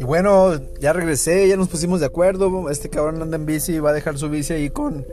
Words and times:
Y 0.00 0.04
bueno, 0.04 0.60
ya 0.80 0.92
regresé, 0.92 1.48
ya 1.48 1.56
nos 1.56 1.68
pusimos 1.68 2.00
de 2.00 2.06
acuerdo. 2.06 2.70
Este 2.70 2.88
cabrón 2.88 3.20
anda 3.20 3.36
en 3.36 3.46
bici 3.46 3.74
y 3.74 3.78
va 3.80 3.90
a 3.90 3.92
dejar 3.92 4.16
su 4.16 4.28
bici 4.28 4.52
ahí 4.52 4.70
con, 4.70 5.04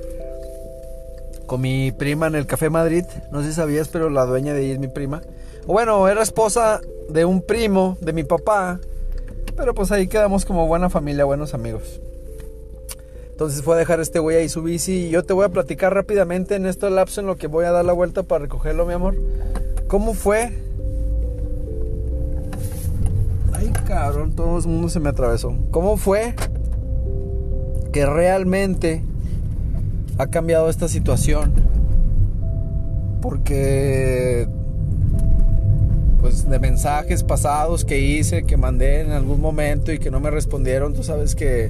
con 1.48 1.62
mi 1.62 1.92
prima 1.92 2.28
en 2.28 2.36
el 2.36 2.46
Café 2.46 2.70
Madrid. 2.70 3.04
No 3.32 3.42
sé 3.42 3.50
si 3.50 3.54
sabías, 3.56 3.88
pero 3.88 4.10
la 4.10 4.26
dueña 4.26 4.54
de 4.54 4.62
ahí 4.62 4.72
es 4.72 4.80
mi 4.80 4.88
prima. 4.88 5.24
Bueno, 5.66 6.08
era 6.08 6.22
esposa 6.22 6.82
de 7.10 7.26
un 7.26 7.42
primo 7.42 7.98
de 8.00 8.14
mi 8.14 8.24
papá. 8.24 8.80
Pero 9.56 9.74
pues 9.74 9.92
ahí 9.92 10.08
quedamos 10.08 10.46
como 10.46 10.68
buena 10.68 10.90
familia, 10.90 11.26
buenos 11.26 11.54
amigos. 11.54 12.00
Entonces 13.36 13.64
fue 13.64 13.76
a 13.76 13.78
dejar 13.78 14.00
este 14.00 14.20
güey 14.20 14.38
ahí 14.38 14.48
su 14.48 14.64
bici 14.64 15.08
y 15.08 15.10
yo 15.10 15.26
te 15.26 15.34
voy 15.34 15.44
a 15.44 15.50
platicar 15.50 15.94
rápidamente 15.94 16.56
en 16.56 16.66
este 16.66 16.90
lapso 16.90 17.20
en 17.20 17.28
lo 17.28 17.36
que 17.36 17.48
voy 17.48 17.66
a 17.66 17.72
dar 17.72 17.84
la 17.84 17.92
vuelta 17.92 18.24
para 18.24 18.44
recogerlo, 18.44 18.86
mi 18.86 18.94
amor. 18.94 19.14
¿Cómo 19.90 20.14
fue 20.14 20.54
Ay, 23.52 23.74
cabrón, 23.86 24.32
todo 24.38 24.58
el 24.58 24.68
mundo 24.68 24.88
se 24.88 25.02
me 25.02 25.10
atravesó. 25.10 25.54
¿Cómo 25.72 25.98
fue 25.98 26.34
que 27.92 28.06
realmente 28.06 29.04
ha 30.18 30.28
cambiado 30.28 30.70
esta 30.70 30.88
situación? 30.88 31.52
Porque 33.22 34.48
pues 36.22 36.50
de 36.50 36.58
mensajes 36.58 37.24
pasados 37.24 37.84
que 37.84 38.00
hice, 38.00 38.44
que 38.44 38.56
mandé 38.56 39.02
en 39.02 39.12
algún 39.12 39.42
momento 39.42 39.92
y 39.92 40.00
que 40.00 40.10
no 40.10 40.22
me 40.22 40.32
respondieron, 40.32 40.94
tú 40.94 41.04
sabes 41.04 41.36
que 41.36 41.70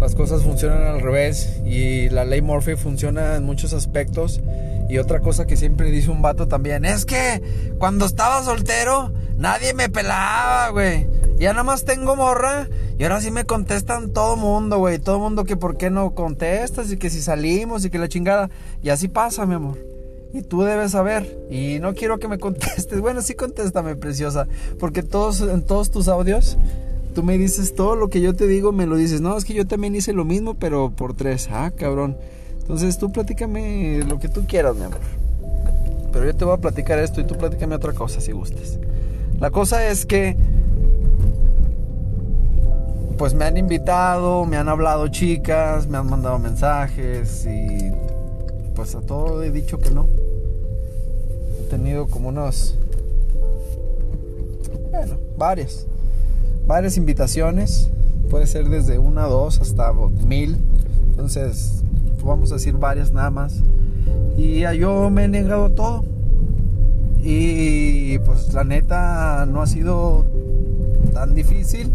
las 0.00 0.14
cosas 0.14 0.42
funcionan 0.42 0.82
al 0.82 1.00
revés 1.00 1.60
y 1.64 2.08
la 2.10 2.24
ley 2.24 2.42
Murphy 2.42 2.76
funciona 2.76 3.36
en 3.36 3.44
muchos 3.44 3.72
aspectos. 3.72 4.40
Y 4.88 4.98
otra 4.98 5.20
cosa 5.20 5.46
que 5.46 5.56
siempre 5.56 5.90
dice 5.90 6.10
un 6.10 6.22
vato 6.22 6.46
también, 6.46 6.84
es 6.84 7.04
que 7.04 7.42
cuando 7.78 8.06
estaba 8.06 8.42
soltero 8.44 9.12
Nadie 9.38 9.74
me 9.74 9.90
pelaba, 9.90 10.70
güey. 10.70 11.06
Ya 11.38 11.52
nada 11.52 11.62
más 11.62 11.84
tengo 11.84 12.16
morra. 12.16 12.68
Y 12.98 13.02
ahora 13.02 13.20
sí 13.20 13.30
me 13.30 13.44
contestan 13.44 14.12
todo 14.12 14.36
mundo, 14.36 14.78
güey. 14.78 14.98
Todo 14.98 15.18
mundo 15.18 15.44
que 15.44 15.56
por 15.56 15.76
qué 15.76 15.90
no 15.90 16.14
contestas 16.14 16.90
y 16.90 16.96
que 16.96 17.10
si 17.10 17.20
salimos 17.20 17.84
y 17.84 17.90
que 17.90 17.98
la 17.98 18.08
chingada. 18.08 18.48
Y 18.82 18.88
así 18.88 19.08
pasa, 19.08 19.44
mi 19.44 19.54
amor. 19.54 19.78
Y 20.32 20.40
tú 20.42 20.62
debes 20.62 20.92
saber. 20.92 21.38
Y 21.50 21.78
no 21.80 21.94
quiero 21.94 22.18
que 22.18 22.28
me 22.28 22.38
contestes. 22.38 23.00
Bueno, 23.00 23.20
sí 23.20 23.34
contéstame, 23.34 23.94
preciosa. 23.94 24.46
Porque 24.78 25.02
todos, 25.02 25.42
en 25.42 25.62
todos 25.62 25.90
tus 25.90 26.08
audios, 26.08 26.56
tú 27.16 27.22
me 27.22 27.38
dices 27.38 27.74
todo 27.74 27.96
lo 27.96 28.10
que 28.10 28.20
yo 28.20 28.34
te 28.34 28.46
digo, 28.46 28.72
me 28.72 28.84
lo 28.84 28.94
dices. 28.94 29.22
No, 29.22 29.38
es 29.38 29.46
que 29.46 29.54
yo 29.54 29.66
también 29.66 29.96
hice 29.96 30.12
lo 30.12 30.26
mismo, 30.26 30.52
pero 30.52 30.90
por 30.90 31.14
tres. 31.14 31.48
Ah, 31.50 31.72
cabrón. 31.74 32.18
Entonces 32.60 32.98
tú 32.98 33.10
platícame 33.10 34.04
lo 34.06 34.18
que 34.18 34.28
tú 34.28 34.44
quieras, 34.46 34.76
mi 34.76 34.82
amor. 34.82 35.00
Pero 36.12 36.26
yo 36.26 36.36
te 36.36 36.44
voy 36.44 36.52
a 36.52 36.58
platicar 36.58 36.98
esto 36.98 37.22
y 37.22 37.24
tú 37.24 37.34
platícame 37.34 37.74
otra 37.74 37.94
cosa 37.94 38.20
si 38.20 38.32
gustes. 38.32 38.78
La 39.40 39.50
cosa 39.50 39.88
es 39.88 40.04
que 40.04 40.36
pues 43.16 43.32
me 43.32 43.46
han 43.46 43.56
invitado, 43.56 44.44
me 44.44 44.58
han 44.58 44.68
hablado 44.68 45.08
chicas, 45.08 45.86
me 45.86 45.96
han 45.96 46.10
mandado 46.10 46.38
mensajes 46.38 47.46
y 47.46 47.92
pues 48.74 48.94
a 48.94 49.00
todo 49.00 49.42
he 49.42 49.50
dicho 49.50 49.78
que 49.78 49.90
no. 49.90 50.06
He 51.60 51.70
tenido 51.70 52.08
como 52.08 52.28
unos, 52.28 52.76
bueno, 54.90 55.16
varias, 55.38 55.86
varias 56.66 56.96
invitaciones, 56.96 57.90
puede 58.30 58.46
ser 58.46 58.68
desde 58.68 58.98
una, 58.98 59.22
dos 59.22 59.60
hasta 59.60 59.92
mil, 60.26 60.56
entonces 61.10 61.82
vamos 62.24 62.50
a 62.50 62.56
decir 62.56 62.74
varias 62.74 63.12
nada 63.12 63.30
más. 63.30 63.62
Y 64.36 64.60
yo 64.78 65.10
me 65.10 65.24
he 65.24 65.28
negado 65.28 65.70
todo. 65.70 66.04
Y 67.22 68.18
pues 68.20 68.52
la 68.52 68.64
neta 68.64 69.46
no 69.46 69.62
ha 69.62 69.66
sido 69.66 70.24
tan 71.12 71.34
difícil, 71.34 71.90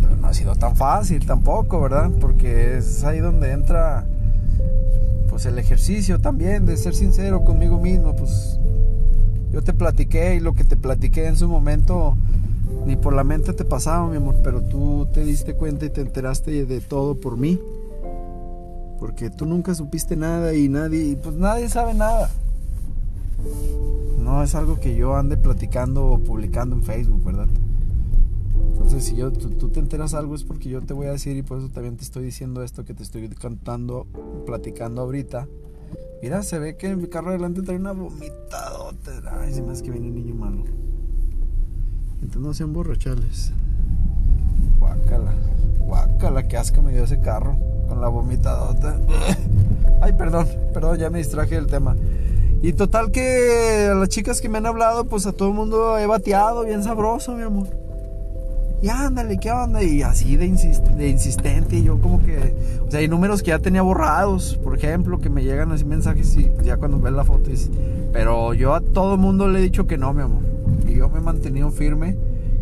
pero 0.00 0.16
no 0.16 0.28
ha 0.28 0.34
sido 0.34 0.54
tan 0.54 0.76
fácil 0.76 1.24
tampoco, 1.26 1.80
¿verdad? 1.80 2.10
Porque 2.20 2.78
es 2.78 3.02
ahí 3.04 3.18
donde 3.18 3.52
entra 3.52 4.06
pues 5.28 5.46
el 5.46 5.58
ejercicio 5.58 6.18
también 6.18 6.66
de 6.66 6.76
ser 6.76 6.94
sincero 6.94 7.44
conmigo 7.44 7.78
mismo, 7.78 8.14
pues 8.14 8.58
yo 9.52 9.62
te 9.62 9.72
platiqué 9.72 10.36
y 10.36 10.40
lo 10.40 10.54
que 10.54 10.64
te 10.64 10.76
platiqué 10.76 11.26
en 11.26 11.36
su 11.36 11.48
momento 11.48 12.16
ni 12.86 12.96
por 12.96 13.12
la 13.12 13.24
mente 13.24 13.52
te 13.52 13.64
pasaba, 13.64 14.08
mi 14.08 14.16
amor, 14.16 14.36
pero 14.42 14.62
tú 14.62 15.06
te 15.12 15.24
diste 15.24 15.54
cuenta 15.54 15.86
y 15.86 15.90
te 15.90 16.00
enteraste 16.00 16.66
de 16.66 16.80
todo 16.80 17.14
por 17.14 17.36
mí. 17.36 17.60
Porque 18.98 19.30
tú 19.30 19.46
nunca 19.46 19.74
supiste 19.74 20.16
nada 20.16 20.54
y 20.54 20.68
nadie, 20.68 21.16
pues 21.22 21.36
nadie 21.36 21.68
sabe 21.68 21.94
nada 21.94 22.30
no 24.28 24.42
es 24.42 24.54
algo 24.54 24.78
que 24.78 24.94
yo 24.94 25.16
ande 25.16 25.38
platicando 25.38 26.06
o 26.06 26.18
publicando 26.18 26.76
en 26.76 26.82
Facebook, 26.82 27.24
¿verdad? 27.24 27.48
Entonces, 28.72 29.04
si 29.04 29.16
yo, 29.16 29.32
tú, 29.32 29.70
te 29.70 29.80
enteras 29.80 30.12
algo 30.12 30.34
es 30.34 30.44
porque 30.44 30.68
yo 30.68 30.82
te 30.82 30.92
voy 30.92 31.06
a 31.06 31.12
decir 31.12 31.36
y 31.36 31.42
por 31.42 31.58
eso 31.58 31.70
también 31.70 31.96
te 31.96 32.04
estoy 32.04 32.24
diciendo 32.24 32.62
esto 32.62 32.84
que 32.84 32.92
te 32.92 33.02
estoy 33.02 33.26
cantando, 33.30 34.06
platicando 34.44 35.00
ahorita. 35.00 35.48
Mira, 36.22 36.42
se 36.42 36.58
ve 36.58 36.76
que 36.76 36.88
en 36.88 37.00
mi 37.00 37.08
carro 37.08 37.30
adelante 37.30 37.62
trae 37.62 37.78
una 37.78 37.92
vomitadota. 37.92 39.40
Ay, 39.40 39.54
se 39.54 39.62
me 39.62 39.72
hace 39.72 39.82
que 39.82 39.92
viene 39.92 40.08
un 40.08 40.14
niño 40.14 40.34
malo. 40.34 40.64
Entonces 42.22 42.42
no 42.42 42.54
sean 42.54 42.72
borrachales. 42.72 43.52
Guácala, 44.78 45.32
guácala, 45.80 46.48
qué 46.48 46.56
asco 46.56 46.82
me 46.82 46.92
dio 46.92 47.04
ese 47.04 47.20
carro 47.20 47.56
con 47.88 48.00
la 48.00 48.08
vomitadota. 48.08 48.96
Ay, 50.00 50.12
perdón, 50.12 50.46
perdón, 50.72 50.98
ya 50.98 51.10
me 51.10 51.18
distraje 51.18 51.54
del 51.54 51.66
tema. 51.66 51.96
Y 52.60 52.72
total 52.72 53.12
que 53.12 53.88
a 53.90 53.94
las 53.94 54.08
chicas 54.08 54.40
que 54.40 54.48
me 54.48 54.58
han 54.58 54.66
hablado, 54.66 55.04
pues 55.04 55.26
a 55.26 55.32
todo 55.32 55.48
el 55.48 55.54
mundo 55.54 55.96
he 55.98 56.06
bateado 56.06 56.64
bien 56.64 56.82
sabroso, 56.82 57.34
mi 57.34 57.42
amor. 57.42 57.68
Y 58.80 58.88
ándale, 58.88 59.38
¿qué 59.38 59.50
onda? 59.50 59.82
Y 59.82 60.02
así 60.02 60.36
de, 60.36 60.48
de 60.48 61.08
insistente. 61.08 61.76
Y 61.76 61.84
yo 61.84 62.00
como 62.00 62.20
que... 62.20 62.54
O 62.86 62.90
sea, 62.90 63.00
hay 63.00 63.08
números 63.08 63.42
que 63.42 63.48
ya 63.48 63.58
tenía 63.58 63.82
borrados, 63.82 64.58
por 64.62 64.76
ejemplo, 64.76 65.18
que 65.18 65.30
me 65.30 65.42
llegan 65.42 65.72
así 65.72 65.84
mensajes 65.84 66.36
y 66.36 66.50
ya 66.62 66.76
cuando 66.76 67.00
ven 67.00 67.16
la 67.16 67.24
foto. 67.24 67.50
Pero 68.12 68.54
yo 68.54 68.74
a 68.74 68.80
todo 68.80 69.14
el 69.14 69.20
mundo 69.20 69.48
le 69.48 69.58
he 69.58 69.62
dicho 69.62 69.86
que 69.86 69.98
no, 69.98 70.12
mi 70.12 70.22
amor. 70.22 70.42
Y 70.98 71.00
yo 71.00 71.08
me 71.08 71.18
he 71.18 71.22
mantenido 71.22 71.70
firme. 71.70 72.16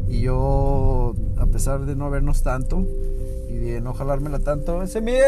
Y 0.08 0.20
yo, 0.20 1.14
a 1.38 1.46
pesar 1.46 1.86
de 1.86 1.96
no 1.96 2.10
vernos 2.10 2.42
tanto 2.42 2.86
y 3.48 3.54
de 3.54 3.80
no 3.80 3.94
jalármela 3.94 4.40
tanto, 4.40 4.82
ese 4.82 5.00
mide 5.00 5.24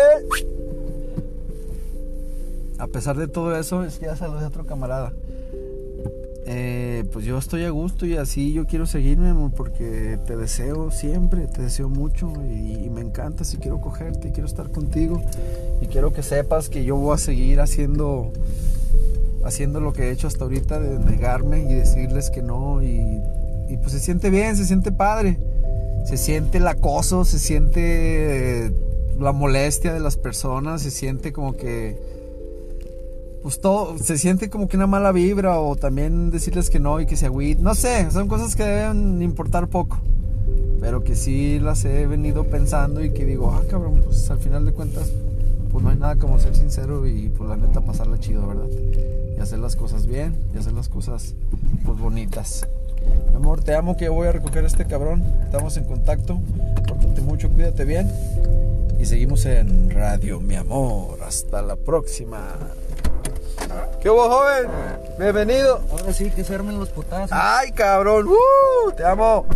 a 2.79 2.87
pesar 2.87 3.17
de 3.17 3.27
todo 3.27 3.57
eso, 3.57 3.83
es 3.83 3.99
que 3.99 4.07
ya 4.07 4.15
saludé 4.15 4.45
a 4.45 4.49
otro 4.49 4.67
camarada. 4.67 5.13
Eh, 6.47 7.05
pues 7.13 7.25
yo 7.25 7.37
estoy 7.37 7.65
a 7.65 7.71
gusto 7.71 8.07
y 8.07 8.17
así 8.17 8.53
yo 8.53 8.67
quiero 8.67 8.87
seguirme, 8.87 9.31
amor, 9.31 9.51
porque 9.55 10.19
te 10.27 10.37
deseo 10.37 10.91
siempre, 10.91 11.47
te 11.47 11.63
deseo 11.63 11.89
mucho 11.89 12.33
y, 12.45 12.89
me 12.89 13.01
encanta 13.01 13.45
si 13.45 13.59
quiero 13.59 13.81
cogerte, 13.81 14.33
quiero 14.33 14.47
estar 14.47 14.71
contigo 14.71 15.23
y 15.81 15.87
quiero 15.87 16.13
que 16.13 16.23
sepas 16.23 16.69
que 16.69 16.85
yo 16.85 16.97
voy 16.97 17.15
a 17.15 17.19
seguir 17.19 17.61
haciendo 17.61 18.33
haciendo 19.49 19.81
lo 19.81 19.93
que 19.93 20.05
he 20.05 20.11
hecho 20.11 20.27
hasta 20.27 20.45
ahorita 20.45 20.79
de 20.79 20.99
negarme 20.99 21.63
y 21.63 21.75
decirles 21.75 22.31
que 22.31 22.43
no 22.43 22.83
y, 22.83 23.23
y 23.69 23.77
pues 23.79 23.93
se 23.93 24.01
siente 24.01 24.31
bien, 24.31 24.57
se 24.57 24.65
siente 24.65 24.93
padre, 24.93 25.39
se 26.05 26.17
siente 26.17 26.59
el 26.59 26.69
acoso, 26.69 27.25
se 27.25 27.39
siente 27.39 28.73
la 29.19 29.33
molestia 29.33 29.93
de 29.93 30.01
las 30.01 30.17
personas, 30.17 30.83
se 30.83 30.91
siente 30.91 31.33
como 31.33 31.57
que 31.57 31.99
pues 33.43 33.61
todo 33.61 33.97
se 33.99 34.19
siente 34.19 34.51
como 34.51 34.69
que 34.69 34.77
una 34.77 34.87
mala 34.87 35.13
vibra 35.13 35.61
o 35.61 35.77
también 35.77 36.31
decirles 36.31 36.71
que 36.71 36.81
no 36.81 37.01
y 37.01 37.07
que 37.07 37.17
se 37.17 37.27
agüit. 37.27 37.59
No 37.59 37.75
sé, 37.75 38.11
son 38.11 38.29
cosas 38.29 38.57
que 38.57 38.65
deben 38.65 39.23
importar 39.23 39.69
poco. 39.69 39.99
Pero 40.81 41.03
que 41.03 41.17
sí 41.17 41.59
las 41.59 41.85
he 41.85 42.07
venido 42.07 42.45
pensando 42.45 43.03
y 43.03 43.11
que 43.11 43.25
digo, 43.25 43.53
ah, 43.53 43.63
cabrón, 43.69 44.03
pues 44.05 44.31
al 44.31 44.39
final 44.39 44.65
de 44.65 44.73
cuentas, 44.73 45.11
pues 45.79 45.85
no 45.85 45.91
hay 45.93 45.97
nada 45.97 46.17
como 46.17 46.41
ser 46.41 46.57
sincero 46.57 47.07
y 47.07 47.29
pues 47.29 47.49
la 47.49 47.57
neta 47.57 47.81
pasarla 47.81 48.19
chido, 48.19 48.45
¿verdad? 48.49 48.67
Y 49.37 49.41
hacer 49.41 49.61
las 49.61 49.77
cosas 49.77 50.07
bien 50.07 50.37
y 50.53 50.59
hacer 50.59 50.73
las 50.73 50.89
cosas 50.89 51.37
pues 51.85 51.97
bonitas. 51.97 52.67
Mi 53.31 53.37
amor, 53.37 53.63
te 53.63 53.77
amo 53.77 53.97
que 53.97 54.09
voy 54.09 54.27
a 54.27 54.33
recoger 54.33 54.65
a 54.65 54.67
este 54.67 54.87
cabrón. 54.87 55.23
Estamos 55.45 55.77
en 55.77 55.85
contacto. 55.85 56.41
Pórtate 56.89 57.21
mucho, 57.21 57.49
cuídate 57.51 57.85
bien. 57.85 58.11
Y 58.99 59.07
seguimos 59.07 59.47
en 59.47 59.91
radio, 59.91 60.41
mi 60.41 60.57
amor. 60.57 61.21
Hasta 61.25 61.63
la 61.63 61.77
próxima. 61.77 62.41
¿Qué 64.01 64.11
hubo, 64.11 64.29
joven? 64.29 64.69
Bienvenido. 65.17 65.81
Ahora 65.93 66.13
sí 66.13 66.33
que 66.33 66.43
se 66.43 66.57
armen 66.57 66.81
los 66.81 66.89
potazos. 66.89 67.31
Ay, 67.31 67.71
cabrón. 67.71 68.27
Uh, 68.27 68.91
te 68.97 69.05
amo. 69.05 69.47